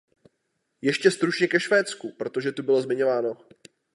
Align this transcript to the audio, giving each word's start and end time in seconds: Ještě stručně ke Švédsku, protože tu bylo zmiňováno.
Ještě 0.81 1.11
stručně 1.11 1.47
ke 1.47 1.59
Švédsku, 1.59 2.11
protože 2.17 2.51
tu 2.51 2.63
bylo 2.63 2.81
zmiňováno. 2.81 3.37